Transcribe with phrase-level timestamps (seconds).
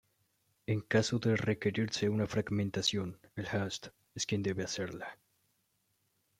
[0.65, 5.19] En caso de requerirse una fragmentación; el host, es quien debe hacerla.